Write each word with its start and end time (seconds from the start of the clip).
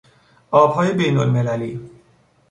آبهای 0.51 0.93
بینالمللی 0.93 1.89